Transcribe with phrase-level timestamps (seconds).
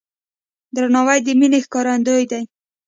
[0.75, 2.41] درناوی د مینې ښکارندوی دی.